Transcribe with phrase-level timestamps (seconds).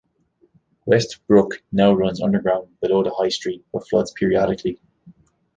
[0.87, 4.81] West Brook now runs underground below the High Street, but floods periodically.